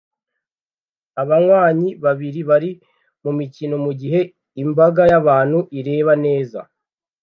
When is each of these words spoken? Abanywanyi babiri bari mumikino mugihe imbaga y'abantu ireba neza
Abanywanyi 1.21 1.89
babiri 2.03 2.39
bari 2.49 2.71
mumikino 3.23 3.75
mugihe 3.85 4.19
imbaga 4.63 5.01
y'abantu 5.11 5.59
ireba 5.79 6.13
neza 6.25 6.59